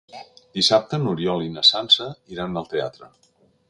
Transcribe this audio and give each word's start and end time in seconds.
Dissabte 0.59 0.99
n'Oriol 1.03 1.45
i 1.49 1.53
na 1.59 1.67
Sança 1.71 2.11
iran 2.37 2.63
al 2.65 2.71
teatre. 2.77 3.17